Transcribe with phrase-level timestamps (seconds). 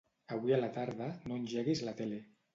[0.35, 2.21] Avui a la tarda no engeguis la tele.